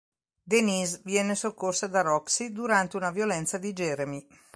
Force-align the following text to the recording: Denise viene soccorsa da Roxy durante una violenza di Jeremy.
Denise 0.41 1.01
viene 1.03 1.35
soccorsa 1.35 1.85
da 1.85 2.01
Roxy 2.01 2.51
durante 2.51 2.97
una 2.97 3.11
violenza 3.11 3.59
di 3.59 3.71
Jeremy. 3.71 4.27